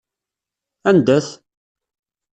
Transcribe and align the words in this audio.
Anda-t? 0.89 1.27